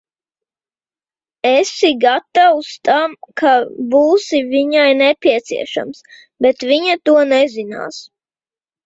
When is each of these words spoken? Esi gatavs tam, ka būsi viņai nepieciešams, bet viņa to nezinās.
Esi 1.49 1.89
gatavs 2.05 2.69
tam, 2.89 3.09
ka 3.41 3.51
būsi 3.91 4.39
viņai 4.55 4.87
nepieciešams, 5.03 6.01
bet 6.47 6.67
viņa 6.73 6.97
to 7.11 7.15
nezinās. 7.35 8.01